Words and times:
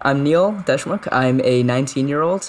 I'm 0.00 0.22
Neil 0.22 0.52
Deshmukh. 0.52 1.08
I'm 1.10 1.40
a 1.42 1.64
19 1.64 2.06
year 2.06 2.22
old. 2.22 2.48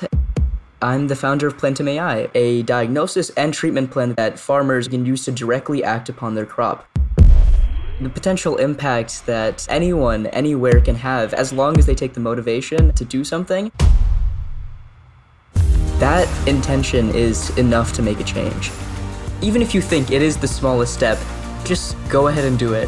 I'm 0.83 1.07
the 1.07 1.15
founder 1.15 1.47
of 1.47 1.57
Plantum 1.57 1.87
AI, 1.87 2.29
a 2.35 2.61
diagnosis 2.61 3.31
and 3.31 3.51
treatment 3.51 3.89
plan 3.89 4.13
that 4.13 4.37
farmers 4.37 4.87
can 4.87 5.03
use 5.03 5.25
to 5.25 5.31
directly 5.31 5.83
act 5.83 6.09
upon 6.09 6.35
their 6.35 6.45
crop. 6.45 6.87
The 8.01 8.09
potential 8.09 8.57
impact 8.57 9.25
that 9.25 9.65
anyone, 9.67 10.27
anywhere 10.27 10.79
can 10.79 10.93
have, 10.93 11.33
as 11.33 11.51
long 11.51 11.79
as 11.79 11.87
they 11.87 11.95
take 11.95 12.13
the 12.13 12.19
motivation 12.19 12.93
to 12.93 13.03
do 13.03 13.23
something, 13.23 13.71
that 15.97 16.47
intention 16.47 17.09
is 17.15 17.49
enough 17.57 17.93
to 17.93 18.03
make 18.03 18.19
a 18.19 18.23
change. 18.23 18.71
Even 19.41 19.63
if 19.63 19.73
you 19.73 19.81
think 19.81 20.11
it 20.11 20.21
is 20.21 20.37
the 20.37 20.47
smallest 20.47 20.93
step, 20.93 21.17
just 21.63 21.97
go 22.09 22.27
ahead 22.27 22.45
and 22.45 22.59
do 22.59 22.73
it. 22.73 22.87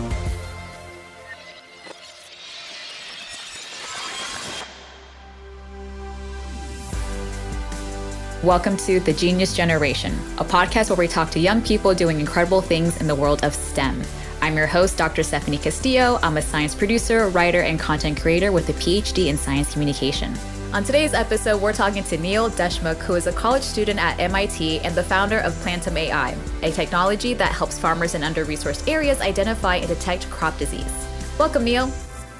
Welcome 8.43 8.75
to 8.77 8.99
The 8.99 9.13
Genius 9.13 9.55
Generation, 9.55 10.11
a 10.39 10.43
podcast 10.43 10.89
where 10.89 10.97
we 10.97 11.07
talk 11.07 11.29
to 11.29 11.39
young 11.39 11.61
people 11.61 11.93
doing 11.93 12.19
incredible 12.19 12.59
things 12.59 12.99
in 12.99 13.05
the 13.05 13.13
world 13.13 13.43
of 13.43 13.53
STEM. 13.53 14.01
I'm 14.41 14.57
your 14.57 14.65
host, 14.65 14.97
Dr. 14.97 15.21
Stephanie 15.21 15.59
Castillo. 15.59 16.17
I'm 16.23 16.37
a 16.37 16.41
science 16.41 16.73
producer, 16.73 17.29
writer, 17.29 17.61
and 17.61 17.79
content 17.79 18.19
creator 18.19 18.51
with 18.51 18.67
a 18.69 18.73
PhD 18.73 19.27
in 19.27 19.37
science 19.37 19.71
communication. 19.71 20.33
On 20.73 20.83
today's 20.83 21.13
episode, 21.13 21.61
we're 21.61 21.71
talking 21.71 22.03
to 22.05 22.17
Neil 22.17 22.49
Deshmukh, 22.49 22.97
who 22.97 23.13
is 23.13 23.27
a 23.27 23.31
college 23.31 23.61
student 23.61 23.99
at 23.99 24.19
MIT 24.19 24.79
and 24.79 24.95
the 24.95 25.03
founder 25.03 25.37
of 25.41 25.53
Plantum 25.57 25.95
AI, 25.95 26.35
a 26.63 26.71
technology 26.71 27.35
that 27.35 27.51
helps 27.51 27.77
farmers 27.77 28.15
in 28.15 28.23
under 28.23 28.43
resourced 28.43 28.89
areas 28.89 29.21
identify 29.21 29.75
and 29.75 29.87
detect 29.87 30.27
crop 30.31 30.57
disease. 30.57 31.07
Welcome, 31.37 31.63
Neil. 31.63 31.89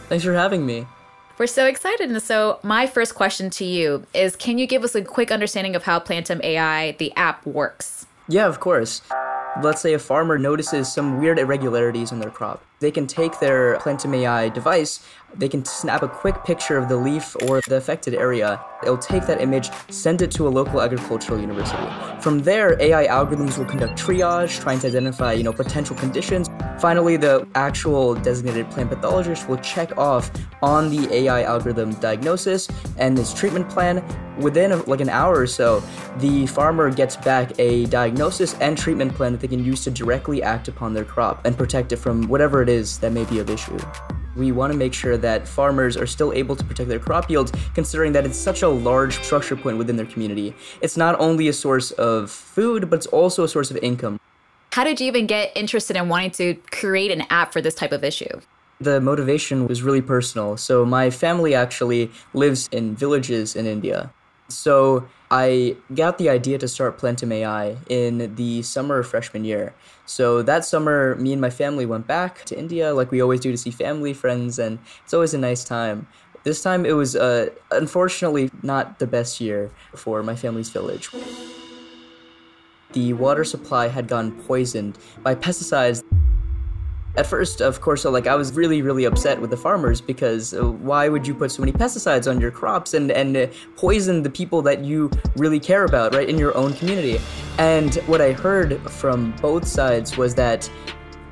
Thanks 0.09 0.25
for 0.25 0.33
having 0.33 0.65
me. 0.65 0.87
We're 1.41 1.47
so 1.47 1.65
excited. 1.65 2.11
And 2.11 2.21
so, 2.21 2.59
my 2.61 2.85
first 2.85 3.15
question 3.15 3.49
to 3.49 3.65
you 3.65 4.05
is 4.13 4.35
Can 4.35 4.59
you 4.59 4.67
give 4.67 4.83
us 4.83 4.93
a 4.93 5.01
quick 5.01 5.31
understanding 5.31 5.75
of 5.75 5.81
how 5.81 5.99
Plantum 5.99 6.39
AI, 6.43 6.91
the 6.99 7.11
app, 7.15 7.43
works? 7.47 8.05
Yeah, 8.27 8.45
of 8.45 8.59
course. 8.59 9.01
Let's 9.63 9.81
say 9.81 9.95
a 9.95 9.99
farmer 9.99 10.37
notices 10.37 10.93
some 10.93 11.19
weird 11.19 11.39
irregularities 11.39 12.11
in 12.11 12.19
their 12.19 12.29
crop. 12.29 12.63
They 12.79 12.91
can 12.91 13.07
take 13.07 13.39
their 13.39 13.79
Plantum 13.79 14.13
AI 14.13 14.49
device, 14.49 15.03
they 15.35 15.49
can 15.49 15.65
snap 15.65 16.03
a 16.03 16.07
quick 16.07 16.43
picture 16.43 16.77
of 16.77 16.89
the 16.89 16.97
leaf 16.97 17.35
or 17.47 17.61
the 17.61 17.77
affected 17.77 18.13
area. 18.13 18.63
It'll 18.83 18.97
take 18.97 19.25
that 19.25 19.41
image, 19.41 19.71
send 19.89 20.21
it 20.21 20.29
to 20.31 20.47
a 20.47 20.49
local 20.49 20.79
agricultural 20.79 21.41
university. 21.41 22.21
From 22.21 22.43
there, 22.43 22.79
AI 22.79 23.07
algorithms 23.07 23.57
will 23.57 23.65
conduct 23.65 23.99
triage, 23.99 24.59
trying 24.61 24.79
to 24.81 24.87
identify, 24.87 25.33
you 25.33 25.41
know, 25.41 25.53
potential 25.53 25.95
conditions. 25.95 26.47
Finally, 26.81 27.15
the 27.15 27.47
actual 27.53 28.15
designated 28.15 28.67
plant 28.71 28.89
pathologist 28.89 29.47
will 29.47 29.57
check 29.57 29.95
off 29.99 30.31
on 30.63 30.89
the 30.89 31.13
AI 31.13 31.43
algorithm 31.43 31.93
diagnosis 31.99 32.67
and 32.97 33.19
its 33.19 33.35
treatment 33.35 33.69
plan. 33.69 34.03
Within 34.39 34.83
like 34.85 34.99
an 34.99 35.07
hour 35.07 35.37
or 35.41 35.45
so, 35.45 35.83
the 36.17 36.47
farmer 36.47 36.89
gets 36.89 37.15
back 37.15 37.51
a 37.59 37.85
diagnosis 37.85 38.55
and 38.55 38.75
treatment 38.75 39.13
plan 39.13 39.31
that 39.31 39.41
they 39.41 39.47
can 39.47 39.63
use 39.63 39.83
to 39.83 39.91
directly 39.91 40.41
act 40.41 40.69
upon 40.69 40.91
their 40.91 41.05
crop 41.05 41.45
and 41.45 41.55
protect 41.55 41.91
it 41.91 41.97
from 41.97 42.27
whatever 42.27 42.63
it 42.63 42.69
is 42.69 42.97
that 42.97 43.11
may 43.11 43.25
be 43.25 43.37
of 43.37 43.51
issue. 43.51 43.77
We 44.35 44.51
want 44.51 44.73
to 44.73 44.79
make 44.79 44.95
sure 44.95 45.17
that 45.17 45.47
farmers 45.47 45.95
are 45.95 46.07
still 46.07 46.33
able 46.33 46.55
to 46.55 46.63
protect 46.63 46.89
their 46.89 46.97
crop 46.97 47.29
yields, 47.29 47.51
considering 47.75 48.11
that 48.13 48.25
it's 48.25 48.39
such 48.39 48.63
a 48.63 48.67
large 48.67 49.23
structure 49.23 49.55
point 49.55 49.77
within 49.77 49.97
their 49.97 50.07
community. 50.07 50.55
It's 50.81 50.97
not 50.97 51.19
only 51.19 51.47
a 51.47 51.53
source 51.53 51.91
of 51.91 52.31
food, 52.31 52.89
but 52.89 52.95
it's 52.95 53.05
also 53.05 53.43
a 53.43 53.47
source 53.47 53.69
of 53.69 53.77
income. 53.83 54.19
How 54.71 54.85
did 54.85 55.01
you 55.01 55.07
even 55.07 55.27
get 55.27 55.51
interested 55.53 55.97
in 55.97 56.07
wanting 56.07 56.31
to 56.31 56.53
create 56.71 57.11
an 57.11 57.25
app 57.29 57.51
for 57.51 57.59
this 57.59 57.75
type 57.75 57.91
of 57.91 58.05
issue? 58.05 58.39
The 58.79 59.01
motivation 59.01 59.67
was 59.67 59.83
really 59.83 60.01
personal. 60.01 60.55
So, 60.55 60.85
my 60.85 61.09
family 61.09 61.53
actually 61.53 62.09
lives 62.33 62.69
in 62.71 62.95
villages 62.95 63.55
in 63.55 63.65
India. 63.65 64.11
So, 64.47 65.07
I 65.29 65.75
got 65.93 66.17
the 66.17 66.29
idea 66.29 66.57
to 66.57 66.67
start 66.69 66.97
Plantum 66.97 67.33
AI 67.33 67.77
in 67.89 68.35
the 68.35 68.61
summer 68.61 68.99
of 68.99 69.07
freshman 69.07 69.45
year. 69.45 69.73
So 70.05 70.41
that 70.41 70.65
summer, 70.65 71.15
me 71.15 71.31
and 71.31 71.39
my 71.39 71.49
family 71.49 71.85
went 71.85 72.05
back 72.05 72.43
to 72.45 72.59
India, 72.59 72.93
like 72.93 73.11
we 73.11 73.21
always 73.21 73.39
do, 73.39 73.49
to 73.51 73.57
see 73.57 73.71
family, 73.71 74.13
friends, 74.13 74.59
and 74.59 74.79
it's 75.05 75.13
always 75.13 75.33
a 75.33 75.37
nice 75.37 75.63
time. 75.63 76.05
This 76.43 76.61
time, 76.61 76.85
it 76.85 76.93
was 76.93 77.15
uh, 77.15 77.49
unfortunately 77.71 78.51
not 78.61 78.99
the 78.99 79.07
best 79.07 79.39
year 79.39 79.71
for 79.95 80.21
my 80.21 80.35
family's 80.35 80.69
village. 80.69 81.09
The 82.93 83.13
water 83.13 83.43
supply 83.43 83.87
had 83.87 84.07
gone 84.07 84.31
poisoned 84.43 84.97
by 85.23 85.35
pesticides 85.35 86.03
at 87.17 87.27
first, 87.27 87.61
of 87.61 87.81
course, 87.81 88.05
like 88.05 88.25
I 88.25 88.35
was 88.35 88.53
really, 88.53 88.81
really 88.81 89.03
upset 89.03 89.41
with 89.41 89.49
the 89.49 89.57
farmers 89.57 89.99
because 89.99 90.53
uh, 90.53 90.63
why 90.63 91.09
would 91.09 91.27
you 91.27 91.33
put 91.33 91.51
so 91.51 91.61
many 91.61 91.73
pesticides 91.73 92.29
on 92.29 92.39
your 92.39 92.51
crops 92.51 92.93
and 92.93 93.11
and 93.11 93.35
uh, 93.35 93.47
poison 93.75 94.23
the 94.23 94.29
people 94.29 94.61
that 94.61 94.85
you 94.85 95.11
really 95.35 95.59
care 95.59 95.83
about, 95.83 96.15
right, 96.15 96.29
in 96.29 96.37
your 96.37 96.55
own 96.55 96.73
community? 96.73 97.19
And 97.57 97.95
what 98.07 98.21
I 98.21 98.31
heard 98.31 98.79
from 98.89 99.33
both 99.41 99.67
sides 99.67 100.15
was 100.15 100.35
that 100.35 100.69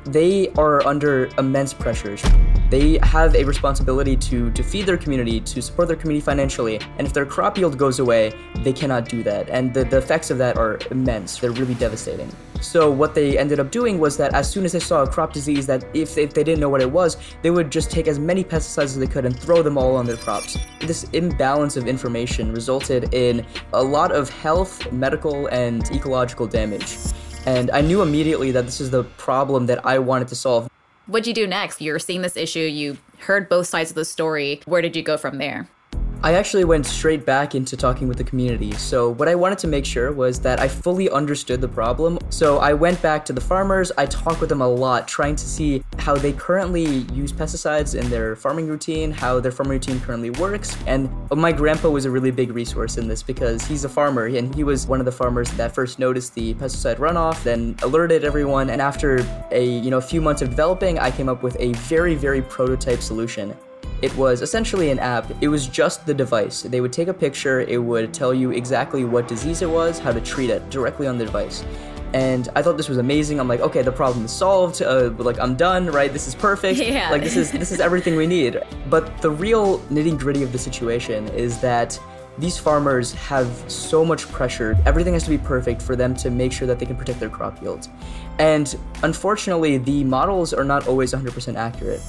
they 0.03 0.50
are 0.58 0.86
under 0.86 1.30
immense 1.38 1.74
pressures. 1.74 2.22
They 2.69 3.00
have 3.03 3.35
a 3.35 3.44
responsibility 3.44 4.16
to, 4.16 4.52
to 4.52 4.63
feed 4.63 4.85
their 4.85 4.97
community, 4.97 5.40
to 5.40 5.62
support 5.62 5.88
their 5.88 5.97
community 5.97 6.24
financially, 6.24 6.80
and 6.97 7.07
if 7.07 7.13
their 7.13 7.25
crop 7.25 7.57
yield 7.57 7.78
goes 7.78 8.00
away, 8.00 8.34
they 8.57 8.74
cannot 8.74 9.09
do 9.09 9.24
that. 9.24 9.50
And 9.50 9.74
the, 9.74 9.84
the 9.84 9.97
effects 9.97 10.30
of 10.30 10.38
that 10.38 10.57
are 10.57 10.80
immense. 10.91 11.40
They're 11.40 11.52
really 11.52 11.74
devastating. 11.74 12.31
So 12.62 12.91
what 12.91 13.16
they 13.16 13.38
ended 13.38 13.59
up 13.59 13.72
doing 13.72 14.00
was 14.00 14.18
that 14.18 14.34
as 14.34 14.50
soon 14.50 14.66
as 14.66 14.74
they 14.74 14.80
saw 14.80 15.03
a 15.03 15.07
crop 15.07 15.31
disease 15.31 15.66
that 15.68 15.84
if, 15.94 16.18
if 16.18 16.34
they 16.34 16.44
didn't 16.44 16.59
know 16.59 16.69
what 16.69 16.81
it 16.81 16.91
was, 16.91 17.18
they 17.41 17.52
would 17.52 17.72
just 17.72 17.90
take 17.90 18.07
as 18.07 18.19
many 18.19 18.44
pesticides 18.44 18.84
as 18.84 19.00
they 19.00 19.07
could 19.07 19.25
and 19.25 19.38
throw 19.40 19.63
them 19.63 19.78
all 19.78 19.96
on 19.96 20.06
their 20.06 20.18
crops. 20.18 20.57
This 20.81 21.06
imbalance 21.13 21.78
of 21.78 21.88
information 21.88 22.51
resulted 22.51 23.13
in 23.13 23.46
a 23.74 23.81
lot 23.81 24.12
of 24.12 24.30
health, 24.30 24.91
medical, 24.91 25.47
and 25.47 25.90
ecological 25.91 26.47
damage. 26.47 26.97
And 27.46 27.72
I 27.72 27.80
knew 27.81 28.01
immediately 28.01 28.51
that 28.51 28.66
this 28.66 28.81
is 28.81 28.91
the 28.91 29.06
problem 29.18 29.66
that 29.68 29.86
I 29.86 29.97
wanted 29.97 30.28
to 30.28 30.36
solve. 30.36 30.69
What'd 31.09 31.25
you 31.25 31.34
do 31.34 31.47
next? 31.47 31.81
You're 31.81 31.97
seeing 31.97 32.22
this 32.22 32.38
issue, 32.38 32.59
you 32.59 33.00
heard 33.22 33.50
both 33.50 33.66
sides 33.66 33.90
of 33.90 33.96
the 33.96 34.06
story. 34.06 34.62
Where 34.66 34.84
did 34.84 34.96
you 34.96 35.02
go 35.02 35.18
from 35.18 35.40
there? 35.40 35.68
I 36.22 36.34
actually 36.34 36.66
went 36.66 36.85
straight 36.85 37.25
back 37.25 37.56
into 37.56 37.78
talking 37.78 38.09
with 38.09 38.18
the 38.18 38.25
community. 38.25 38.74
So, 38.74 39.12
what 39.12 39.30
I 39.30 39.35
wanted 39.35 39.57
to 39.59 39.68
make 39.68 39.85
sure 39.85 40.12
was 40.12 40.38
that 40.41 40.59
I 40.59 40.68
fully 40.68 41.09
understood 41.09 41.62
the 41.62 41.68
problem. 41.69 42.19
So, 42.30 42.57
I 42.57 42.74
went 42.74 43.02
back 43.02 43.24
to 43.25 43.34
the 43.34 43.40
farmers, 43.40 43.90
I 43.97 44.06
talked 44.06 44.41
with 44.41 44.50
them 44.50 44.59
a 44.59 44.68
lot, 44.68 45.07
trying 45.07 45.38
to 45.38 45.47
see 45.47 45.81
how 45.97 46.16
they 46.16 46.34
currently 46.34 47.06
use 47.13 47.31
pesticides 47.31 47.97
in 47.97 48.09
their 48.09 48.35
farming 48.35 48.68
routine, 48.68 49.12
how 49.12 49.40
their 49.40 49.53
farming 49.53 49.74
routine 49.74 50.02
currently 50.02 50.30
works. 50.31 50.78
And 50.88 51.09
my 51.31 51.53
grandpa 51.53 51.90
was 51.90 52.03
a 52.03 52.12
really 52.12 52.31
big 52.31 52.51
resource 52.51 52.97
in 52.97 53.07
this 53.07 53.24
because 53.24 53.66
he's 53.66 53.86
a 53.86 53.90
farmer 53.90 54.25
and 54.25 54.53
he 54.53 54.66
was 54.66 54.88
one 54.88 55.00
of 55.00 55.06
the 55.06 55.13
farmers 55.13 55.50
that 55.51 55.74
first 55.74 56.00
noticed 56.00 56.36
the 56.36 56.53
pesticide 56.56 56.97
runoff, 56.97 57.41
then 57.44 57.78
alerted 57.81 58.25
everyone. 58.25 58.72
And 58.72 58.81
after 58.81 59.25
a 59.51 59.66
you 59.66 59.90
know 59.90 60.01
few 60.01 60.19
months 60.19 60.41
of 60.41 60.50
developing, 60.50 61.00
I 61.00 61.12
came 61.12 61.30
up 61.30 61.44
with 61.44 61.56
a 61.62 61.72
very, 61.74 62.16
very 62.16 62.41
prototype 62.41 63.00
solution. 63.00 63.56
It 64.02 64.16
was 64.16 64.42
essentially 64.42 64.92
an 64.92 65.00
app. 65.00 65.30
It 65.42 65.50
was 65.50 65.68
just 65.68 66.06
the 66.06 66.14
device. 66.14 66.62
They 66.62 66.80
would 66.80 66.94
take 66.94 67.10
a 67.10 67.14
picture, 67.14 67.62
it 67.62 67.78
would 67.78 68.14
tell 68.14 68.34
you 68.34 68.52
exactly 68.52 69.04
what 69.04 69.28
disease 69.28 69.62
it 69.62 69.70
was, 69.70 70.00
how 70.00 70.14
to 70.14 70.22
treat 70.22 70.50
it 70.50 70.70
directly 70.70 71.08
on 71.08 71.18
the 71.18 71.26
device. 71.26 71.66
And 72.14 72.50
I 72.56 72.62
thought 72.62 72.78
this 72.78 72.90
was 72.90 72.98
amazing. 72.98 73.40
I'm 73.40 73.48
like, 73.48 73.60
okay, 73.60 73.84
the 73.84 73.92
problem 73.92 74.26
is 74.26 74.32
solved. 74.32 74.82
Uh, 74.82 75.12
like 75.18 75.40
I'm 75.40 75.56
done, 75.56 75.88
right? 75.88 76.12
This 76.12 76.28
is 76.28 76.36
perfect. 76.36 76.80
Yeah. 76.90 77.12
Like 77.12 77.24
this 77.24 77.36
is 77.36 77.52
this 77.52 77.72
is 77.72 77.80
everything 77.80 78.16
we 78.16 78.26
need. 78.26 78.60
But 78.90 79.22
the 79.22 79.30
real 79.30 79.80
nitty 79.92 80.18
gritty 80.18 80.42
of 80.42 80.52
the 80.52 80.58
situation 80.58 81.28
is 81.30 81.60
that 81.60 82.00
these 82.40 82.58
farmers 82.58 83.12
have 83.14 83.48
so 83.68 84.04
much 84.04 84.28
pressure. 84.31 84.78
Everything 84.86 85.14
has 85.14 85.24
to 85.24 85.30
be 85.30 85.38
perfect 85.38 85.81
for 85.81 85.96
them 85.96 86.16
to 86.16 86.31
make 86.31 86.52
sure 86.52 86.68
that 86.68 86.80
they 86.80 86.86
can 86.86 86.96
protect 86.96 87.20
their 87.20 87.30
crop 87.30 87.62
yields. 87.62 87.90
And 88.40 88.76
unfortunately, 89.04 89.78
the 89.78 90.04
models 90.06 90.54
are 90.54 90.64
not 90.64 90.88
always 90.88 91.14
100% 91.14 91.56
accurate 91.56 92.02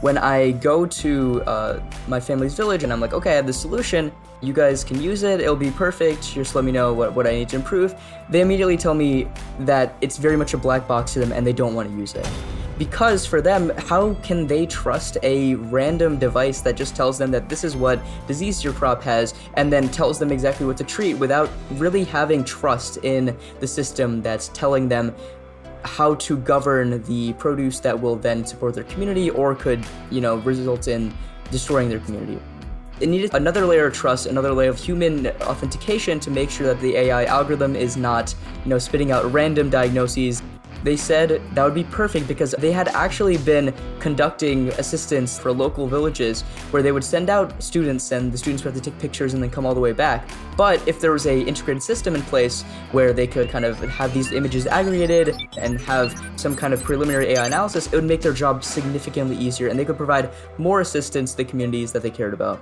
when 0.00 0.16
I 0.16 0.52
go 0.52 0.86
to 0.86 1.42
uh, 1.42 1.80
my 2.06 2.20
family's 2.20 2.54
village 2.54 2.84
and 2.84 2.92
I'm 2.92 3.00
like, 3.00 3.12
okay, 3.12 3.32
I 3.32 3.34
have 3.34 3.46
the 3.46 3.52
solution, 3.52 4.12
you 4.40 4.52
guys 4.52 4.84
can 4.84 5.02
use 5.02 5.24
it, 5.24 5.40
it'll 5.40 5.56
be 5.56 5.72
perfect, 5.72 6.32
just 6.34 6.54
let 6.54 6.64
me 6.64 6.70
know 6.70 6.92
what, 6.92 7.14
what 7.14 7.26
I 7.26 7.32
need 7.32 7.48
to 7.50 7.56
improve, 7.56 7.94
they 8.28 8.40
immediately 8.40 8.76
tell 8.76 8.94
me 8.94 9.28
that 9.60 9.96
it's 10.00 10.16
very 10.16 10.36
much 10.36 10.54
a 10.54 10.58
black 10.58 10.86
box 10.86 11.14
to 11.14 11.18
them 11.18 11.32
and 11.32 11.46
they 11.46 11.52
don't 11.52 11.74
want 11.74 11.90
to 11.90 11.96
use 11.96 12.14
it. 12.14 12.28
Because 12.78 13.26
for 13.26 13.42
them, 13.42 13.70
how 13.76 14.14
can 14.22 14.46
they 14.46 14.64
trust 14.64 15.18
a 15.24 15.56
random 15.56 16.16
device 16.16 16.60
that 16.60 16.76
just 16.76 16.94
tells 16.94 17.18
them 17.18 17.32
that 17.32 17.48
this 17.48 17.64
is 17.64 17.74
what 17.74 18.00
disease 18.28 18.62
your 18.62 18.72
crop 18.72 19.02
has 19.02 19.34
and 19.54 19.72
then 19.72 19.88
tells 19.88 20.20
them 20.20 20.30
exactly 20.30 20.64
what 20.64 20.76
to 20.76 20.84
treat 20.84 21.14
without 21.14 21.50
really 21.72 22.04
having 22.04 22.44
trust 22.44 22.98
in 22.98 23.36
the 23.58 23.66
system 23.66 24.22
that's 24.22 24.46
telling 24.48 24.88
them 24.88 25.12
how 25.84 26.14
to 26.16 26.36
govern 26.38 27.02
the 27.04 27.32
produce 27.34 27.80
that 27.80 27.98
will 28.00 28.16
then 28.16 28.44
support 28.44 28.74
their 28.74 28.84
community 28.84 29.30
or 29.30 29.54
could, 29.54 29.84
you 30.10 30.20
know, 30.20 30.36
result 30.38 30.88
in 30.88 31.12
destroying 31.50 31.88
their 31.88 32.00
community. 32.00 32.40
It 33.00 33.08
needed 33.08 33.32
another 33.34 33.64
layer 33.64 33.86
of 33.86 33.94
trust, 33.94 34.26
another 34.26 34.52
layer 34.52 34.70
of 34.70 34.78
human 34.78 35.28
authentication 35.42 36.18
to 36.20 36.30
make 36.30 36.50
sure 36.50 36.66
that 36.66 36.80
the 36.80 36.96
AI 36.96 37.26
algorithm 37.26 37.76
is 37.76 37.96
not, 37.96 38.34
you 38.64 38.70
know, 38.70 38.78
spitting 38.78 39.12
out 39.12 39.32
random 39.32 39.70
diagnoses. 39.70 40.42
They 40.84 40.96
said 40.96 41.42
that 41.54 41.64
would 41.64 41.74
be 41.74 41.84
perfect 41.84 42.28
because 42.28 42.52
they 42.58 42.72
had 42.72 42.88
actually 42.88 43.36
been 43.38 43.74
conducting 43.98 44.68
assistance 44.70 45.38
for 45.38 45.52
local 45.52 45.86
villages 45.86 46.42
where 46.70 46.82
they 46.82 46.92
would 46.92 47.04
send 47.04 47.30
out 47.30 47.60
students 47.62 48.12
and 48.12 48.32
the 48.32 48.38
students 48.38 48.64
would 48.64 48.74
have 48.74 48.82
to 48.82 48.90
take 48.90 48.98
pictures 49.00 49.34
and 49.34 49.42
then 49.42 49.50
come 49.50 49.66
all 49.66 49.74
the 49.74 49.80
way 49.80 49.92
back. 49.92 50.28
But 50.56 50.86
if 50.86 51.00
there 51.00 51.12
was 51.12 51.26
a 51.26 51.40
integrated 51.40 51.82
system 51.82 52.14
in 52.14 52.22
place 52.22 52.62
where 52.92 53.12
they 53.12 53.26
could 53.26 53.50
kind 53.50 53.64
of 53.64 53.78
have 53.78 54.14
these 54.14 54.32
images 54.32 54.66
aggregated 54.66 55.36
and 55.58 55.80
have 55.82 56.20
some 56.36 56.54
kind 56.54 56.72
of 56.72 56.82
preliminary 56.82 57.32
AI 57.34 57.46
analysis, 57.46 57.86
it 57.86 57.94
would 57.94 58.04
make 58.04 58.20
their 58.20 58.32
job 58.32 58.64
significantly 58.64 59.36
easier 59.36 59.68
and 59.68 59.78
they 59.78 59.84
could 59.84 59.96
provide 59.96 60.30
more 60.58 60.80
assistance 60.80 61.32
to 61.32 61.38
the 61.38 61.44
communities 61.44 61.92
that 61.92 62.02
they 62.02 62.10
cared 62.10 62.34
about. 62.34 62.60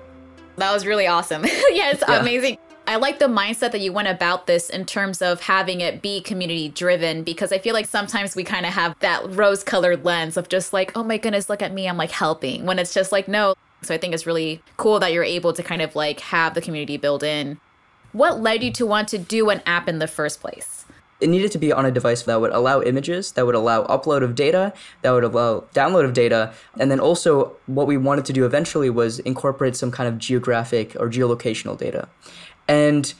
That 0.56 0.72
was 0.72 0.86
really 0.86 1.06
awesome. 1.06 1.44
yes, 1.70 2.02
yeah. 2.08 2.20
amazing. 2.20 2.58
I 2.96 2.98
like 2.98 3.19
the 3.19 3.26
mindset 3.26 3.72
that 3.72 3.82
you 3.82 3.93
went 3.93 4.08
about 4.08 4.46
this 4.46 4.70
in 4.70 4.87
terms 4.87 5.20
of 5.20 5.43
having 5.43 5.82
it 5.82 6.00
be 6.00 6.22
community 6.22 6.70
driven 6.70 7.25
because 7.25 7.52
I 7.52 7.58
feel 7.58 7.75
like 7.75 7.84
sometimes 7.84 8.34
we 8.34 8.43
kind 8.43 8.64
of 8.64 8.72
have 8.72 8.98
that 9.00 9.34
rose 9.34 9.62
colored 9.62 10.02
lens 10.02 10.38
of 10.38 10.48
just 10.48 10.72
like, 10.72 10.96
oh 10.96 11.04
my 11.04 11.19
goodness, 11.19 11.50
look 11.50 11.60
at 11.60 11.75
me, 11.75 11.87
I'm 11.87 11.98
like 11.98 12.10
helping. 12.10 12.64
When 12.64 12.78
it's 12.78 12.94
just 12.94 13.12
like, 13.12 13.28
no. 13.28 13.54
So 13.82 13.93
I 13.93 13.98
think 13.98 14.14
it's 14.14 14.25
really 14.25 14.62
cool 14.78 14.98
that 15.00 15.12
you're 15.12 15.22
able 15.22 15.52
to 15.52 15.62
kind 15.62 15.82
of 15.82 15.94
like 15.94 16.20
have 16.20 16.54
the 16.54 16.62
community 16.62 16.96
build 16.96 17.22
in. 17.22 17.60
What 18.12 18.40
led 18.40 18.62
you 18.62 18.72
to 18.72 18.87
want 18.87 19.08
to 19.08 19.19
do 19.19 19.50
an 19.50 19.60
app 19.66 19.90
in 19.90 19.98
the 19.98 20.08
first 20.08 20.40
place? 20.40 20.87
It 21.20 21.28
needed 21.28 21.52
to 21.52 21.58
be 21.58 21.72
on 21.75 21.84
a 21.84 21.90
device 21.90 22.22
that 22.22 22.40
would 22.40 22.52
allow 22.52 22.81
images, 22.81 23.32
that 23.32 23.44
would 23.44 23.54
allow 23.54 23.84
upload 23.88 24.22
of 24.22 24.34
data, 24.34 24.72
that 25.02 25.10
would 25.10 25.25
allow 25.25 25.64
download 25.75 26.06
of 26.06 26.14
data. 26.14 26.54
And 26.78 26.90
then 26.90 27.00
also, 27.00 27.56
what 27.66 27.87
we 27.87 27.98
wanted 27.98 28.25
to 28.25 28.32
do 28.32 28.46
eventually 28.46 28.88
was 28.88 29.19
incorporate 29.20 29.76
some 29.76 29.90
kind 29.90 30.08
of 30.08 30.19
geographic 30.19 30.96
or 30.98 31.10
geolocational 31.10 31.76
data. 31.76 32.08
And 32.68 33.12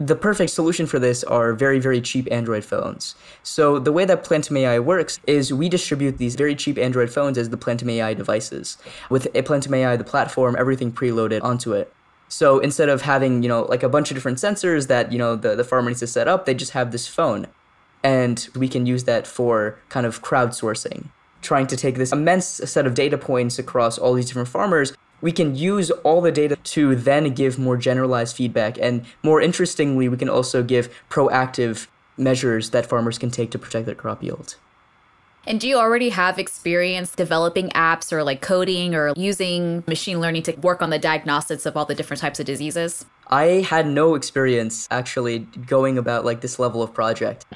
the 0.00 0.16
perfect 0.16 0.50
solution 0.50 0.86
for 0.86 0.98
this 0.98 1.22
are 1.24 1.52
very, 1.52 1.78
very 1.78 2.00
cheap 2.00 2.26
Android 2.30 2.64
phones. 2.64 3.14
So 3.42 3.78
the 3.78 3.92
way 3.92 4.04
that 4.04 4.24
Plantum 4.24 4.56
AI 4.56 4.78
works 4.80 5.20
is 5.26 5.52
we 5.52 5.68
distribute 5.68 6.18
these 6.18 6.34
very 6.34 6.56
cheap 6.56 6.78
Android 6.78 7.10
phones 7.10 7.38
as 7.38 7.50
the 7.50 7.56
Plantum 7.56 7.90
AI 7.90 8.14
devices. 8.14 8.76
With 9.08 9.32
Plantum 9.44 9.74
AI, 9.74 9.96
the 9.96 10.04
platform, 10.04 10.56
everything 10.58 10.90
preloaded 10.90 11.42
onto 11.44 11.72
it. 11.72 11.92
So 12.28 12.58
instead 12.58 12.88
of 12.88 13.02
having, 13.02 13.42
you 13.42 13.48
know, 13.48 13.62
like 13.62 13.82
a 13.82 13.88
bunch 13.88 14.10
of 14.10 14.16
different 14.16 14.38
sensors 14.38 14.88
that, 14.88 15.12
you 15.12 15.18
know, 15.18 15.36
the, 15.36 15.54
the 15.54 15.64
farmer 15.64 15.90
needs 15.90 16.00
to 16.00 16.06
set 16.06 16.26
up, 16.26 16.46
they 16.46 16.54
just 16.54 16.72
have 16.72 16.90
this 16.90 17.06
phone. 17.06 17.46
And 18.02 18.48
we 18.56 18.68
can 18.68 18.86
use 18.86 19.04
that 19.04 19.26
for 19.26 19.78
kind 19.88 20.04
of 20.04 20.22
crowdsourcing, 20.22 21.06
trying 21.40 21.68
to 21.68 21.76
take 21.76 21.96
this 21.96 22.12
immense 22.12 22.46
set 22.46 22.86
of 22.86 22.94
data 22.94 23.16
points 23.16 23.58
across 23.58 23.98
all 23.98 24.14
these 24.14 24.26
different 24.26 24.48
farmers 24.48 24.92
we 25.24 25.32
can 25.32 25.56
use 25.56 25.90
all 26.04 26.20
the 26.20 26.30
data 26.30 26.54
to 26.56 26.94
then 26.94 27.32
give 27.32 27.58
more 27.58 27.78
generalized 27.78 28.36
feedback. 28.36 28.76
And 28.78 29.06
more 29.22 29.40
interestingly, 29.40 30.06
we 30.06 30.18
can 30.18 30.28
also 30.28 30.62
give 30.62 30.94
proactive 31.08 31.86
measures 32.18 32.70
that 32.70 32.84
farmers 32.84 33.16
can 33.16 33.30
take 33.30 33.50
to 33.52 33.58
protect 33.58 33.86
their 33.86 33.94
crop 33.94 34.22
yield. 34.22 34.56
And 35.46 35.58
do 35.58 35.66
you 35.66 35.78
already 35.78 36.10
have 36.10 36.38
experience 36.38 37.14
developing 37.14 37.70
apps 37.70 38.12
or 38.12 38.22
like 38.22 38.42
coding 38.42 38.94
or 38.94 39.14
using 39.16 39.82
machine 39.86 40.20
learning 40.20 40.42
to 40.42 40.52
work 40.56 40.82
on 40.82 40.90
the 40.90 40.98
diagnostics 40.98 41.64
of 41.64 41.74
all 41.74 41.86
the 41.86 41.94
different 41.94 42.20
types 42.20 42.38
of 42.38 42.44
diseases? 42.44 43.06
I 43.28 43.66
had 43.66 43.86
no 43.86 44.16
experience 44.16 44.86
actually 44.90 45.38
going 45.38 45.96
about 45.96 46.26
like 46.26 46.42
this 46.42 46.58
level 46.58 46.82
of 46.82 46.92
project. 46.92 47.46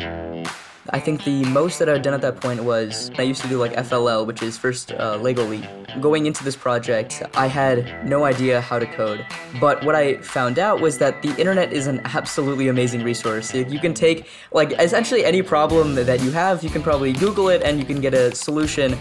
I 0.90 1.00
think 1.00 1.24
the 1.24 1.44
most 1.46 1.78
that 1.80 1.88
I've 1.88 2.02
done 2.02 2.14
at 2.14 2.22
that 2.22 2.40
point 2.40 2.64
was 2.64 3.10
I 3.18 3.22
used 3.22 3.42
to 3.42 3.48
do 3.48 3.58
like 3.58 3.74
FLL, 3.74 4.26
which 4.26 4.42
is 4.42 4.56
first 4.56 4.92
uh, 4.92 5.18
Lego 5.18 5.44
League. 5.44 5.68
Going 6.00 6.24
into 6.24 6.42
this 6.42 6.56
project, 6.56 7.22
I 7.34 7.46
had 7.46 8.06
no 8.06 8.24
idea 8.24 8.60
how 8.60 8.78
to 8.78 8.86
code. 8.86 9.24
But 9.60 9.84
what 9.84 9.94
I 9.94 10.16
found 10.18 10.58
out 10.58 10.80
was 10.80 10.96
that 10.98 11.20
the 11.20 11.36
internet 11.36 11.72
is 11.72 11.86
an 11.86 12.00
absolutely 12.04 12.68
amazing 12.68 13.02
resource. 13.02 13.54
You 13.54 13.78
can 13.78 13.92
take 13.92 14.28
like 14.52 14.72
essentially 14.80 15.24
any 15.24 15.42
problem 15.42 15.94
that 15.94 16.22
you 16.22 16.30
have, 16.30 16.64
you 16.64 16.70
can 16.70 16.82
probably 16.82 17.12
Google 17.12 17.50
it 17.50 17.62
and 17.62 17.78
you 17.78 17.84
can 17.84 18.00
get 18.00 18.14
a 18.14 18.34
solution 18.34 18.96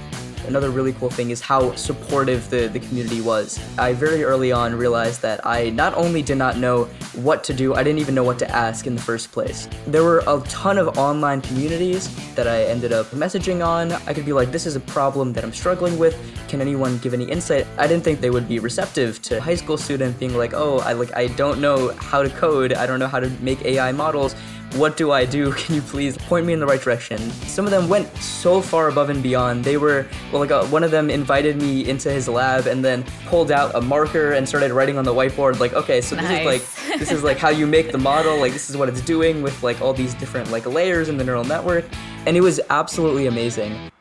Another 0.48 0.70
really 0.70 0.94
cool 0.94 1.10
thing 1.10 1.32
is 1.32 1.42
how 1.42 1.76
supportive 1.76 2.50
the, 2.50 2.68
the 2.68 2.80
community 2.80 3.20
was. 3.20 3.60
I 3.78 3.92
very 3.92 4.24
early 4.24 4.52
on 4.52 4.74
realized 4.76 5.22
that 5.22 5.46
I 5.46 5.70
not 5.72 5.94
only 5.96 6.22
did 6.22 6.38
not 6.38 6.58
know 6.58 6.86
what 7.14 7.44
to 7.46 7.54
do, 7.54 7.74
I 7.74 7.84
didn't 7.84 8.00
even 8.00 8.16
know 8.16 8.24
what 8.24 8.40
to 8.40 8.50
ask 8.50 8.88
in 8.88 8.96
the 8.96 9.02
first 9.02 9.32
place. 9.32 9.68
There 9.88 10.04
were 10.04 10.24
a 10.26 10.42
ton 10.48 10.78
of 10.78 10.98
online 10.98 11.42
communities 11.42 12.10
that 12.36 12.48
I 12.48 12.64
ended 12.64 12.94
up 12.94 13.08
messaging 13.08 13.66
on. 13.66 13.92
I 13.92 14.14
could 14.14 14.26
be 14.26 14.34
like, 14.34 14.52
this 14.52 14.66
is 14.66 14.76
a 14.76 14.80
problem 14.80 15.34
that 15.34 15.44
I'm 15.44 15.54
struggling 15.54 15.98
with. 15.98 16.18
Can 16.48 16.62
anyone 16.62 16.98
give 17.00 17.14
any 17.14 17.26
insight? 17.26 17.68
I 17.78 17.88
didn't 17.88 18.06
think 18.06 18.22
they 18.22 18.30
would 18.30 18.48
be 18.48 18.60
receptive 18.60 19.22
to 19.24 19.42
high 19.42 19.56
school 19.56 19.78
student 19.78 20.18
being 20.18 20.38
like, 20.38 20.54
oh, 20.54 20.80
I 20.80 20.94
like 20.94 21.16
I 21.16 21.28
don't 21.28 21.60
know 21.60 21.90
how 21.98 22.24
to 22.24 22.30
code, 22.30 22.72
I 22.72 22.86
don't 22.88 23.00
know 23.00 23.08
how 23.08 23.20
to 23.20 23.30
make 23.42 23.64
AI 23.66 23.92
models 23.92 24.34
what 24.76 24.98
do 24.98 25.12
I 25.12 25.26
do? 25.26 25.52
Can 25.58 25.76
you 25.76 25.82
please 25.82 26.18
point 26.18 26.46
me 26.46 26.54
in 26.54 26.60
the 26.60 26.66
right 26.66 26.82
direction? 26.82 27.18
Some 27.48 27.66
of 27.66 27.72
them 27.72 27.90
went 27.90 28.16
so 28.18 28.62
far 28.62 28.90
above 28.90 29.10
and 29.10 29.24
beyond. 29.24 29.64
They 29.64 29.78
were, 29.78 30.06
well, 30.32 30.42
like 30.42 30.52
uh, 30.52 30.66
one 30.68 30.84
of 30.84 30.92
them 30.92 31.10
invited 31.10 31.58
me 31.62 31.88
into 31.88 32.12
his 32.12 32.28
lab 32.28 32.68
and 32.68 32.84
then 32.84 33.04
pulled 33.26 33.52
out 33.52 33.76
a 33.76 33.82
marker 33.82 34.34
and 34.34 34.48
started 34.48 34.72
writing 34.72 34.98
on 34.98 35.06
the 35.06 35.14
whiteboard. 35.14 35.60
Like, 35.60 35.74
okay, 35.74 36.02
so 36.02 36.16
this 36.16 36.30
is 36.30 36.46
like, 36.46 37.00
this 37.00 37.12
is 37.12 37.24
like 37.24 37.38
how 37.38 37.50
you 37.50 37.66
make 37.66 37.92
the 37.92 37.98
model. 37.98 38.38
Like, 38.38 38.54
this 38.54 38.70
is 38.70 38.78
what 38.78 38.90
it's 38.90 39.02
doing 39.02 39.42
with 39.42 39.64
like 39.64 39.82
all 39.82 39.94
these 39.94 40.14
different 40.16 40.52
like 40.52 40.66
layers 40.66 41.10
in 41.10 41.18
the 41.18 41.24
neural 41.24 41.44
network. 41.44 41.86
And 42.26 42.36
it 42.36 42.42
was 42.42 42.60
absolutely 42.70 43.28
amazing. 43.28 43.92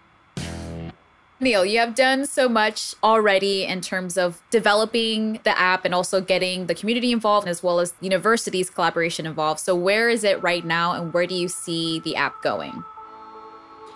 Neil, 1.38 1.66
you 1.66 1.78
have 1.78 1.94
done 1.94 2.24
so 2.24 2.48
much 2.48 2.94
already 3.04 3.64
in 3.64 3.82
terms 3.82 4.16
of 4.16 4.40
developing 4.50 5.38
the 5.44 5.58
app 5.58 5.84
and 5.84 5.94
also 5.94 6.22
getting 6.22 6.66
the 6.66 6.74
community 6.74 7.12
involved 7.12 7.46
as 7.46 7.62
well 7.62 7.78
as 7.78 7.92
universities 8.00 8.70
collaboration 8.70 9.26
involved. 9.26 9.60
So 9.60 9.76
where 9.76 10.08
is 10.08 10.24
it 10.24 10.42
right 10.42 10.64
now 10.64 10.92
and 10.92 11.12
where 11.12 11.26
do 11.26 11.34
you 11.34 11.48
see 11.48 12.00
the 12.00 12.16
app 12.16 12.42
going? 12.42 12.84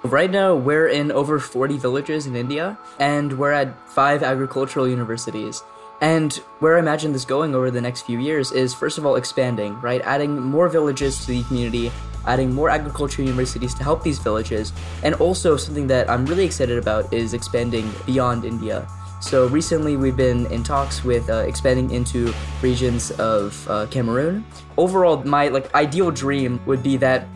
Right 0.03 0.31
now, 0.31 0.55
we're 0.55 0.89
in 0.89 1.11
over 1.13 1.39
40 1.39 1.77
villages 1.77 2.27
in 2.27 2.35
India, 2.35 2.79
and 2.99 3.39
we're 3.39 3.53
at 3.53 3.89
five 3.89 4.23
agricultural 4.23 4.89
universities. 4.89 5.63
And 6.01 6.33
where 6.61 6.77
I 6.77 6.81
imagine 6.81 7.13
this 7.13 7.27
going 7.27 7.55
over 7.55 7.71
the 7.71 7.83
next 7.83 8.03
few 8.03 8.19
years 8.19 8.51
is, 8.51 8.73
first 8.73 8.97
of 8.97 9.05
all, 9.05 9.17
expanding, 9.17 9.79
right? 9.83 10.01
Adding 10.03 10.41
more 10.41 10.71
villages 10.71 11.21
to 11.21 11.33
the 11.33 11.43
community, 11.45 11.93
adding 12.26 12.52
more 12.52 12.70
agriculture 12.70 13.22
universities 13.22 13.75
to 13.75 13.82
help 13.82 14.02
these 14.02 14.19
villages, 14.19 14.72
and 15.02 15.14
also 15.17 15.56
something 15.56 15.87
that 15.88 16.08
I'm 16.11 16.26
really 16.26 16.44
excited 16.44 16.78
about 16.78 17.12
is 17.12 17.34
expanding 17.34 17.90
beyond 18.06 18.44
India. 18.44 18.87
So 19.20 19.49
recently, 19.49 19.96
we've 19.96 20.17
been 20.17 20.46
in 20.46 20.62
talks 20.62 21.05
with 21.05 21.28
uh, 21.28 21.44
expanding 21.46 21.90
into 21.90 22.32
regions 22.62 23.11
of 23.12 23.69
uh, 23.69 23.87
Cameroon. 23.90 24.44
Overall, 24.78 25.22
my 25.25 25.49
like 25.49 25.75
ideal 25.75 26.11
dream 26.11 26.58
would 26.64 26.82
be 26.82 26.96
that 26.96 27.26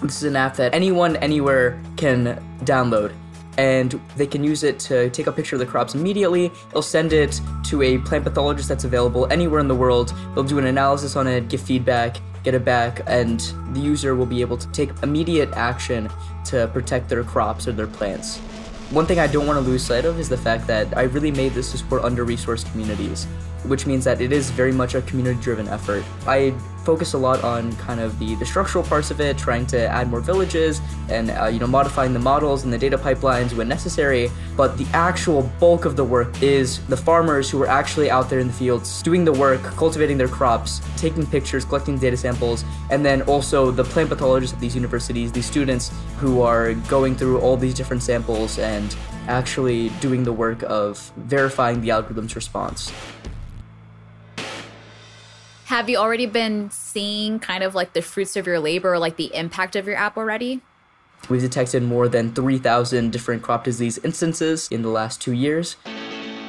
this 0.00 0.16
is 0.16 0.24
an 0.24 0.36
app 0.36 0.56
that 0.56 0.74
anyone 0.74 1.16
anywhere 1.16 1.80
can 1.96 2.42
download 2.64 3.12
and 3.58 4.00
they 4.16 4.26
can 4.26 4.42
use 4.42 4.62
it 4.62 4.78
to 4.78 5.10
take 5.10 5.26
a 5.26 5.32
picture 5.32 5.56
of 5.56 5.60
the 5.60 5.66
crops 5.66 5.94
immediately. 5.94 6.50
They'll 6.72 6.80
send 6.80 7.12
it 7.12 7.40
to 7.64 7.82
a 7.82 7.98
plant 7.98 8.24
pathologist 8.24 8.68
that's 8.68 8.84
available 8.84 9.26
anywhere 9.30 9.60
in 9.60 9.68
the 9.68 9.74
world. 9.74 10.14
They'll 10.34 10.44
do 10.44 10.58
an 10.58 10.66
analysis 10.66 11.16
on 11.16 11.26
it, 11.26 11.48
give 11.48 11.60
feedback, 11.60 12.18
get 12.44 12.54
it 12.54 12.64
back, 12.64 13.02
and 13.08 13.40
the 13.72 13.80
user 13.80 14.14
will 14.14 14.26
be 14.26 14.40
able 14.40 14.56
to 14.56 14.68
take 14.68 14.90
immediate 15.02 15.52
action 15.54 16.08
to 16.46 16.68
protect 16.72 17.08
their 17.08 17.24
crops 17.24 17.66
or 17.66 17.72
their 17.72 17.88
plants. 17.88 18.38
One 18.90 19.04
thing 19.04 19.18
I 19.18 19.26
don't 19.26 19.46
want 19.46 19.62
to 19.62 19.70
lose 19.70 19.84
sight 19.84 20.04
of 20.04 20.18
is 20.18 20.28
the 20.28 20.38
fact 20.38 20.66
that 20.68 20.96
I 20.96 21.02
really 21.02 21.32
made 21.32 21.52
this 21.52 21.72
to 21.72 21.78
support 21.78 22.04
under 22.04 22.24
resourced 22.24 22.70
communities, 22.70 23.26
which 23.64 23.86
means 23.86 24.04
that 24.04 24.20
it 24.20 24.32
is 24.32 24.50
very 24.50 24.72
much 24.72 24.94
a 24.94 25.02
community 25.02 25.40
driven 25.40 25.68
effort. 25.68 26.04
I 26.26 26.54
focus 26.88 27.12
a 27.12 27.18
lot 27.18 27.44
on 27.44 27.70
kind 27.76 28.00
of 28.00 28.18
the, 28.18 28.34
the 28.36 28.46
structural 28.46 28.82
parts 28.82 29.10
of 29.10 29.20
it, 29.20 29.36
trying 29.36 29.66
to 29.66 29.86
add 29.88 30.08
more 30.08 30.20
villages 30.20 30.80
and 31.10 31.30
uh, 31.30 31.44
you 31.44 31.58
know 31.58 31.66
modifying 31.66 32.14
the 32.14 32.18
models 32.18 32.64
and 32.64 32.72
the 32.72 32.78
data 32.78 32.96
pipelines 32.96 33.52
when 33.54 33.68
necessary. 33.68 34.30
But 34.56 34.78
the 34.78 34.86
actual 34.94 35.42
bulk 35.60 35.84
of 35.84 35.96
the 35.96 36.04
work 36.04 36.42
is 36.42 36.80
the 36.86 36.96
farmers 36.96 37.50
who 37.50 37.62
are 37.62 37.66
actually 37.66 38.10
out 38.10 38.30
there 38.30 38.38
in 38.38 38.46
the 38.46 38.54
fields 38.54 39.02
doing 39.02 39.22
the 39.22 39.32
work, 39.32 39.62
cultivating 39.62 40.16
their 40.16 40.28
crops, 40.28 40.80
taking 40.96 41.26
pictures, 41.26 41.62
collecting 41.64 41.98
data 41.98 42.16
samples, 42.16 42.64
and 42.90 43.04
then 43.04 43.20
also 43.22 43.70
the 43.70 43.84
plant 43.84 44.08
pathologists 44.08 44.54
at 44.54 44.60
these 44.60 44.74
universities, 44.74 45.30
these 45.30 45.46
students 45.46 45.90
who 46.16 46.40
are 46.40 46.72
going 46.88 47.14
through 47.14 47.38
all 47.40 47.58
these 47.58 47.74
different 47.74 48.02
samples 48.02 48.58
and 48.58 48.96
actually 49.26 49.90
doing 50.00 50.24
the 50.24 50.32
work 50.32 50.62
of 50.62 51.12
verifying 51.16 51.82
the 51.82 51.90
algorithm's 51.90 52.34
response. 52.34 52.90
Have 55.68 55.90
you 55.90 55.98
already 55.98 56.24
been 56.24 56.70
seeing 56.70 57.38
kind 57.40 57.62
of 57.62 57.74
like 57.74 57.92
the 57.92 58.00
fruits 58.00 58.36
of 58.36 58.46
your 58.46 58.58
labor 58.58 58.94
or 58.94 58.98
like 58.98 59.16
the 59.16 59.30
impact 59.34 59.76
of 59.76 59.86
your 59.86 59.96
app 59.96 60.16
already? 60.16 60.62
We've 61.28 61.42
detected 61.42 61.82
more 61.82 62.08
than 62.08 62.32
3,000 62.32 63.12
different 63.12 63.42
crop 63.42 63.64
disease 63.64 63.98
instances 63.98 64.66
in 64.70 64.80
the 64.80 64.88
last 64.88 65.20
two 65.20 65.32
years 65.32 65.76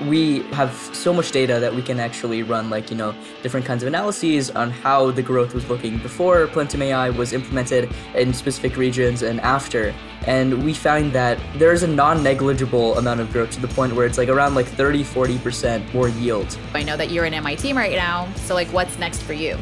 we 0.07 0.39
have 0.53 0.73
so 0.93 1.13
much 1.13 1.31
data 1.31 1.59
that 1.59 1.73
we 1.73 1.81
can 1.81 1.99
actually 1.99 2.43
run 2.43 2.69
like 2.69 2.89
you 2.89 2.97
know 2.97 3.13
different 3.43 3.65
kinds 3.65 3.83
of 3.83 3.87
analyses 3.87 4.49
on 4.51 4.71
how 4.71 5.11
the 5.11 5.21
growth 5.21 5.53
was 5.53 5.67
looking 5.69 5.97
before 5.99 6.47
Plantum 6.47 6.81
AI 6.81 7.09
was 7.09 7.33
implemented 7.33 7.91
in 8.15 8.33
specific 8.33 8.77
regions 8.77 9.21
and 9.21 9.39
after. 9.41 9.93
And 10.27 10.63
we 10.63 10.73
find 10.73 11.11
that 11.13 11.39
there's 11.55 11.83
a 11.83 11.87
non-negligible 11.87 12.97
amount 12.97 13.19
of 13.19 13.31
growth 13.31 13.51
to 13.51 13.61
the 13.61 13.69
point 13.69 13.93
where 13.95 14.05
it's 14.05 14.17
like 14.17 14.29
around 14.29 14.55
like 14.55 14.67
30 14.67 15.03
40% 15.03 15.93
more 15.93 16.09
yield. 16.09 16.57
I 16.73 16.83
know 16.83 16.97
that 16.97 17.09
you're 17.09 17.25
in 17.25 17.33
mit 17.43 17.63
right 17.75 17.95
now 17.95 18.31
so 18.35 18.53
like 18.53 18.67
what's 18.67 18.97
next 18.99 19.23
for 19.23 19.33
you? 19.33 19.57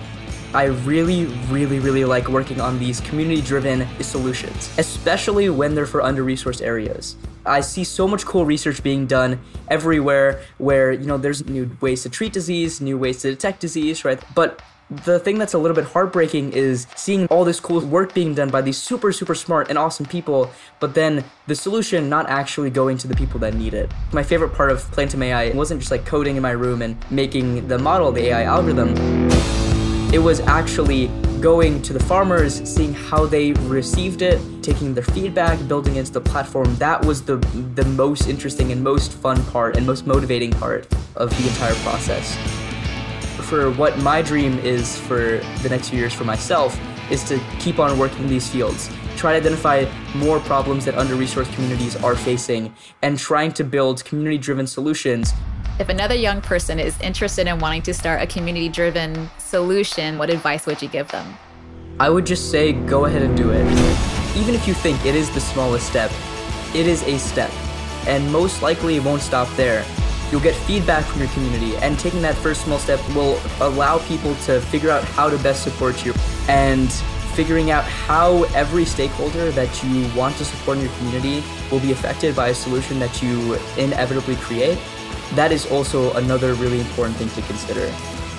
I 0.54 0.66
really, 0.66 1.26
really, 1.50 1.80
really 1.80 2.06
like 2.06 2.30
working 2.30 2.62
on 2.62 2.80
these 2.80 3.02
community 3.02 3.42
driven 3.42 3.86
solutions, 4.02 4.74
especially 4.78 5.50
when 5.50 5.76
they're 5.76 5.86
for 5.86 6.02
under 6.02 6.24
resourced 6.24 6.62
areas. 6.62 7.18
I 7.48 7.62
see 7.62 7.84
so 7.84 8.08
much 8.08 8.26
cool 8.26 8.46
research 8.46 8.84
being 8.84 9.08
done 9.08 9.40
everywhere 9.68 10.42
where, 10.58 10.92
you 10.92 11.06
know, 11.06 11.18
there's 11.18 11.46
new 11.46 11.76
ways 11.82 12.04
to 12.04 12.10
treat 12.10 12.34
disease, 12.34 12.82
new 12.82 12.98
ways 12.98 13.22
to 13.22 13.32
detect 13.32 13.62
disease, 13.62 14.04
right? 14.06 14.22
But 14.36 14.62
the 14.90 15.20
thing 15.20 15.38
that's 15.38 15.54
a 15.54 15.58
little 15.58 15.76
bit 15.76 15.84
heartbreaking 15.84 16.54
is 16.54 16.88
seeing 16.96 17.28
all 17.28 17.44
this 17.44 17.60
cool 17.60 17.82
work 17.82 18.14
being 18.14 18.34
done 18.34 18.50
by 18.50 18.62
these 18.62 18.78
super, 18.78 19.12
super 19.12 19.36
smart 19.36 19.70
and 19.70 19.78
awesome 19.78 20.06
people, 20.06 20.50
but 20.80 20.94
then 20.94 21.26
the 21.48 21.56
solution 21.56 22.08
not 22.08 22.30
actually 22.30 22.70
going 22.70 22.98
to 22.98 23.08
the 23.08 23.16
people 23.16 23.40
that 23.40 23.54
need 23.54 23.74
it. 23.74 23.92
My 24.14 24.24
favorite 24.24 24.54
part 24.54 24.72
of 24.72 24.80
Plantum 24.92 25.24
AI 25.24 25.50
wasn't 25.50 25.82
just 25.82 25.92
like 25.92 26.06
coding 26.06 26.38
in 26.38 26.42
my 26.42 26.52
room 26.52 26.82
and 26.82 26.96
making 27.12 27.68
the 27.68 27.78
model, 27.78 28.12
the 28.14 28.28
AI 28.28 28.44
algorithm. 28.44 28.96
It 30.14 30.20
was 30.20 30.40
actually 30.42 31.12
going 31.42 31.82
to 31.84 31.94
the 31.94 32.00
farmers, 32.00 32.62
seeing 32.68 32.94
how 32.94 33.26
they 33.26 33.54
received 33.54 34.22
it, 34.22 34.42
taking 34.64 34.94
their 34.94 35.04
feedback, 35.04 35.66
building 35.68 35.96
into 35.96 36.12
the 36.12 36.22
platform. 36.22 36.76
That 36.76 37.06
was 37.06 37.24
the 37.24 37.38
the 37.76 37.86
most 37.86 38.28
interesting 38.28 38.72
and 38.72 38.84
most 38.84 39.14
fun 39.14 39.44
part 39.46 39.78
and 39.78 39.86
most 39.86 40.08
motivating 40.08 40.52
part 40.52 40.88
of 41.16 41.30
the 41.38 41.48
entire 41.48 41.76
process 41.76 42.38
for 43.48 43.72
what 43.72 43.98
my 44.00 44.22
dream 44.22 44.60
is 44.60 44.98
for 44.98 45.40
the 45.64 45.70
next 45.70 45.88
few 45.90 45.98
years 45.98 46.14
for 46.14 46.26
myself 46.26 46.78
is 47.10 47.24
to 47.24 47.40
keep 47.60 47.80
on 47.80 47.98
working 47.98 48.24
in 48.24 48.28
these 48.28 48.50
fields, 48.50 48.90
try 49.16 49.32
to 49.32 49.38
identify 49.38 49.86
more 50.16 50.42
problems 50.42 50.84
that 50.84 50.98
under-resourced 50.98 51.54
communities 51.54 51.96
are 52.04 52.16
facing, 52.16 52.76
and 53.02 53.18
trying 53.18 53.54
to 53.54 53.64
build 53.64 54.04
community-driven 54.04 54.68
solutions. 54.68 55.32
If 55.80 55.90
another 55.90 56.16
young 56.16 56.42
person 56.42 56.80
is 56.80 57.00
interested 57.02 57.46
in 57.46 57.60
wanting 57.60 57.84
to 57.84 57.94
start 57.94 58.24
a 58.24 58.26
community-driven 58.26 59.30
solution, 59.38 60.18
what 60.18 60.32
advice 60.32 60.66
would 60.66 60.82
you 60.82 60.88
give 60.88 61.08
them? 61.10 61.38
I 62.00 62.10
would 62.10 62.26
just 62.26 62.50
say 62.50 62.74
go 62.74 63.06
ahead 63.06 63.22
and 63.22 63.38
do 63.38 63.52
it. 63.52 63.64
Even 64.36 64.56
if 64.56 64.68
you 64.68 64.74
think 64.74 65.06
it 65.06 65.14
is 65.14 65.30
the 65.30 65.40
smallest 65.40 65.86
step, 65.86 66.12
it 66.74 66.88
is 66.88 67.04
a 67.04 67.20
step, 67.20 67.52
and 68.08 68.32
most 68.32 68.64
likely 68.64 68.96
it 68.96 69.04
won't 69.04 69.22
stop 69.22 69.48
there. 69.56 69.86
You'll 70.32 70.42
get 70.42 70.56
feedback 70.56 71.06
from 71.06 71.22
your 71.22 71.30
community, 71.30 71.78
and 71.78 72.00
taking 72.00 72.24
that 72.24 72.34
first 72.34 72.64
small 72.64 72.80
step 72.80 73.00
will 73.10 73.40
allow 73.62 74.00
people 74.08 74.34
to 74.46 74.60
figure 74.60 74.90
out 74.90 75.04
how 75.04 75.30
to 75.30 75.38
best 75.44 75.62
support 75.64 76.04
you 76.04 76.16
and 76.50 76.92
figuring 77.36 77.70
out 77.70 77.84
how 77.84 78.46
every 78.56 78.84
stakeholder 78.84 79.52
that 79.52 79.84
you 79.84 80.12
want 80.16 80.36
to 80.38 80.46
support 80.46 80.80
in 80.80 80.86
your 80.86 80.94
community 80.96 81.44
will 81.70 81.80
be 81.80 81.92
affected 81.92 82.36
by 82.36 82.48
a 82.48 82.56
solution 82.56 82.98
that 82.98 83.22
you 83.22 83.60
inevitably 83.78 84.36
create. 84.38 84.80
That 85.36 85.52
is 85.52 85.66
also 85.68 86.14
another 86.14 86.54
really 86.56 86.80
important 86.80 87.18
thing 87.18 87.30
to 87.30 87.42
consider. 87.48 87.94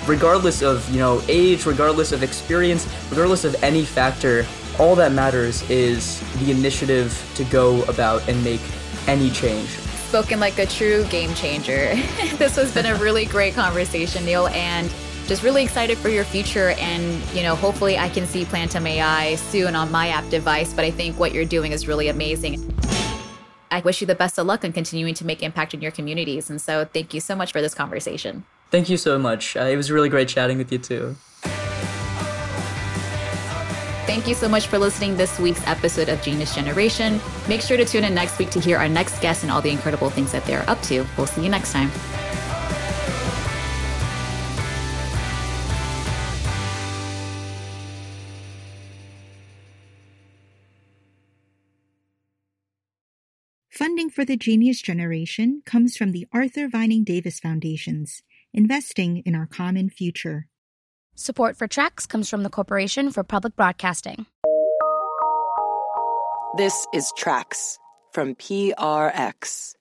Regardless 0.07 0.61
of, 0.61 0.87
you 0.89 0.99
know, 0.99 1.21
age, 1.27 1.65
regardless 1.65 2.11
of 2.11 2.23
experience, 2.23 2.87
regardless 3.09 3.43
of 3.43 3.55
any 3.63 3.85
factor, 3.85 4.45
all 4.79 4.95
that 4.95 5.11
matters 5.11 5.69
is 5.69 6.19
the 6.39 6.51
initiative 6.51 7.31
to 7.35 7.43
go 7.45 7.83
about 7.83 8.27
and 8.27 8.43
make 8.43 8.61
any 9.07 9.29
change 9.29 9.69
spoken 10.09 10.39
like 10.39 10.57
a 10.57 10.65
true 10.65 11.03
game 11.05 11.31
changer. 11.35 11.93
this 12.37 12.55
has 12.55 12.73
been 12.73 12.87
a 12.87 12.95
really 12.95 13.25
great 13.25 13.53
conversation, 13.53 14.25
Neil, 14.25 14.47
and 14.47 14.91
just 15.27 15.43
really 15.43 15.63
excited 15.63 15.99
for 15.99 16.09
your 16.09 16.23
future. 16.23 16.69
And, 16.79 17.23
you 17.31 17.43
know, 17.43 17.55
hopefully 17.55 17.95
I 17.99 18.09
can 18.09 18.25
see 18.25 18.43
Plantum 18.43 18.87
AI 18.87 19.35
soon 19.35 19.75
on 19.75 19.91
my 19.91 20.09
app 20.09 20.27
device. 20.29 20.73
But 20.73 20.85
I 20.85 20.89
think 20.89 21.19
what 21.19 21.31
you're 21.31 21.45
doing 21.45 21.71
is 21.73 21.87
really 21.87 22.07
amazing. 22.07 22.59
I 23.71 23.81
wish 23.81 24.01
you 24.01 24.07
the 24.07 24.15
best 24.15 24.37
of 24.37 24.45
luck 24.47 24.63
in 24.63 24.73
continuing 24.73 25.13
to 25.15 25.25
make 25.25 25.43
impact 25.43 25.73
in 25.73 25.81
your 25.81 25.91
communities. 25.91 26.49
And 26.49 26.61
so 26.61 26.85
thank 26.85 27.13
you 27.13 27.19
so 27.21 27.35
much 27.35 27.51
for 27.51 27.61
this 27.61 27.73
conversation. 27.73 28.45
Thank 28.71 28.89
you 28.89 28.97
so 28.97 29.17
much. 29.17 29.55
Uh, 29.55 29.61
it 29.61 29.77
was 29.77 29.91
really 29.91 30.09
great 30.09 30.27
chatting 30.27 30.57
with 30.57 30.71
you 30.71 30.77
too. 30.77 31.15
Thank 34.05 34.27
you 34.27 34.33
so 34.33 34.49
much 34.49 34.67
for 34.67 34.79
listening 34.79 35.15
this 35.17 35.39
week's 35.39 35.65
episode 35.67 36.09
of 36.09 36.19
Genius 36.23 36.55
Generation. 36.55 37.21
Make 37.47 37.61
sure 37.61 37.77
to 37.77 37.85
tune 37.85 38.03
in 38.03 38.15
next 38.15 38.39
week 38.39 38.49
to 38.51 38.59
hear 38.59 38.77
our 38.77 38.89
next 38.89 39.21
guest 39.21 39.43
and 39.43 39.51
all 39.51 39.61
the 39.61 39.69
incredible 39.69 40.09
things 40.09 40.31
that 40.31 40.43
they're 40.45 40.67
up 40.67 40.81
to. 40.83 41.05
We'll 41.15 41.27
see 41.27 41.43
you 41.43 41.49
next 41.49 41.71
time. 41.71 41.91
Funding 53.69 54.09
for 54.09 54.25
the 54.25 54.35
Genius 54.35 54.81
Generation 54.81 55.61
comes 55.63 55.95
from 55.95 56.11
the 56.11 56.25
Arthur 56.33 56.67
Vining 56.67 57.03
Davis 57.03 57.39
Foundations, 57.39 58.23
investing 58.51 59.17
in 59.27 59.35
our 59.35 59.45
common 59.45 59.91
future. 59.91 60.47
Support 61.13 61.55
for 61.55 61.67
Tracks 61.67 62.07
comes 62.07 62.27
from 62.31 62.41
the 62.41 62.49
Corporation 62.49 63.11
for 63.11 63.23
Public 63.23 63.55
Broadcasting. 63.55 64.25
This 66.57 66.87
is 66.95 67.13
Tracks 67.15 67.77
from 68.11 68.33
PRX. 68.33 69.75